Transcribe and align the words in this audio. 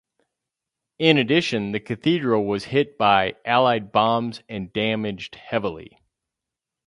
In 0.97 1.19
addition, 1.19 1.73
the 1.73 1.79
cathedral 1.79 2.45
was 2.45 2.65
hit 2.65 2.97
by 2.97 3.35
Allied 3.45 3.91
bombs 3.91 4.41
and 4.49 4.73
damaged 4.73 5.35
heavily. 5.35 5.99